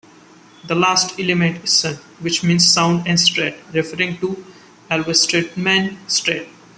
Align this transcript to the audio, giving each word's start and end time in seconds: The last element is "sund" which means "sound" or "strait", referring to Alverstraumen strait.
The 0.65 0.73
last 0.73 1.19
element 1.19 1.63
is 1.63 1.69
"sund" 1.69 1.97
which 2.21 2.41
means 2.43 2.67
"sound" 2.67 3.07
or 3.07 3.15
"strait", 3.17 3.53
referring 3.71 4.17
to 4.17 4.43
Alverstraumen 4.89 5.97
strait. 6.07 6.47